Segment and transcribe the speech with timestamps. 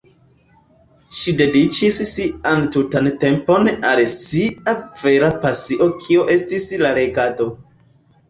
[1.17, 7.47] Ŝi dediĉis sian tutan tempon al sia vera pasio kio estis la legado.